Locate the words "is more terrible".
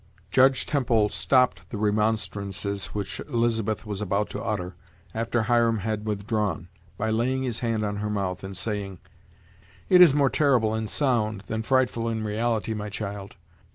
10.01-10.73